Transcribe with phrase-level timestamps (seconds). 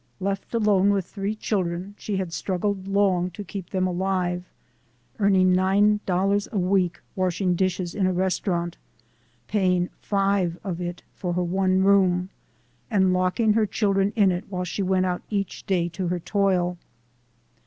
[0.19, 4.45] Left alone with three children, she had struggled long to keep them alive,
[5.19, 8.77] earning nine dollars a week washing dishes in a restaurant,
[9.47, 12.31] paying five of it for her one room,
[12.89, 16.79] and locking her children in it while she went out each day to her toil.